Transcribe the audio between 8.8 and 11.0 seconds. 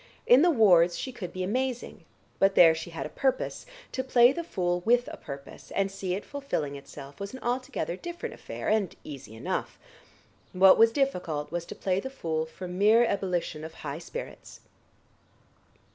was easy enough. What was